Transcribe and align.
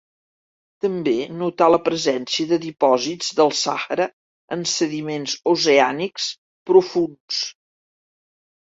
També 0.85 1.11
notà 1.41 1.67
la 1.73 1.79
presència 1.89 2.49
de 2.53 2.59
dipòsits 2.65 3.29
del 3.41 3.53
Sàhara 3.61 4.09
en 4.59 4.67
sediments 4.73 5.37
oceànics 5.55 6.29
profunds. 6.73 7.47